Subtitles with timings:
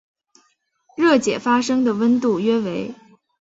[0.95, 2.91] 热解发生的温度约为。